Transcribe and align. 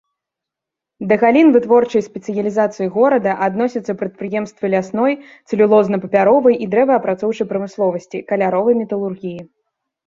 Да 1.09 1.15
галін 1.23 1.47
вытворчай 1.57 2.01
спецыялізацыі 2.09 2.87
горада 2.95 3.31
адносяцца 3.49 3.97
прадпрыемствы 4.01 4.65
лясной, 4.77 5.13
цэлюлозна-папяровай 5.51 6.55
і 6.67 6.71
дрэваапрацоўчай 6.75 7.45
прамысловасці, 7.55 8.25
каляровай 8.35 8.73
металургіі. 8.83 9.39